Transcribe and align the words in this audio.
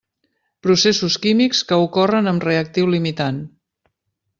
Processos 0.67 1.19
químics 1.27 1.61
que 1.73 1.79
ocorren 1.85 2.33
amb 2.33 2.49
reactiu 2.51 2.91
limitant. 2.97 3.43